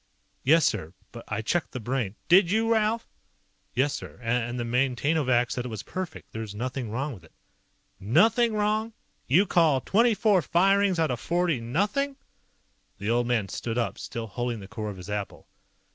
[0.43, 0.95] "Yes, sir.
[1.11, 3.07] But I checked the Brain" "Did you, Ralph?"
[3.75, 4.17] "Yes, sir.
[4.23, 6.31] And the Maintainovac said it was perfect.
[6.31, 7.33] There's nothing wrong with it."
[7.99, 8.93] "Nothing wrong?
[9.27, 12.15] You call twenty four firings out of forty nothing?"
[12.97, 15.47] The old man stood up, still holding the core of his apple.